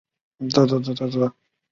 [0.49, 1.35] 圣叙尔皮克和卡梅拉克。